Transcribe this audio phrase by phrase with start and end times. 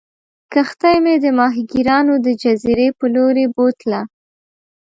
[0.53, 4.01] کښتۍ مې د ماهیګیرانو د جزیرې په لورې بوتله.